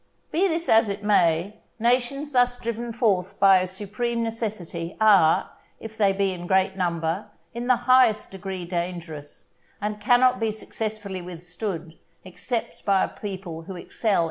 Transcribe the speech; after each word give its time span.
Be 0.31 0.47
this 0.47 0.67
as 0.67 0.89
it 0.89 1.03
may, 1.03 1.57
nations 1.77 2.31
thus 2.31 2.57
driven 2.59 2.91
forth 2.91 3.39
by 3.39 3.59
a 3.59 3.67
supreme 3.67 4.23
necessity, 4.23 4.97
are, 4.99 5.51
if 5.79 5.95
they 5.95 6.11
be 6.11 6.31
in 6.33 6.47
great 6.47 6.75
number, 6.75 7.27
in 7.53 7.67
the 7.67 7.75
highest 7.85 8.31
degree 8.31 8.65
dangerous, 8.65 9.45
and 9.79 10.01
cannot 10.01 10.39
be 10.39 10.49
successfully 10.51 11.21
withstood 11.21 11.99
except 12.25 12.83
by 12.83 13.03
a 13.03 13.09
people 13.09 13.61
who 13.61 13.75
excel 13.75 14.11
in 14.13 14.17
arms. 14.17 14.19